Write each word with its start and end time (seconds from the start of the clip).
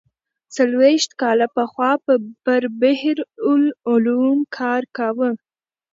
څلوېښت 0.55 1.11
کاله 1.21 1.47
پخوا 1.55 1.91
پر 2.45 2.61
بحر 2.81 3.17
العلوم 3.51 4.37
کار 4.57 4.83
کاوه. 4.97 5.29